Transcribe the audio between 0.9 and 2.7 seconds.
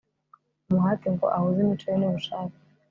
ngo ahuze imico ye nubushake